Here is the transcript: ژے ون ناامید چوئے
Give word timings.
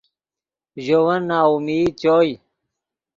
ژے 0.83 0.97
ون 1.05 1.21
ناامید 1.29 1.89
چوئے 2.01 2.33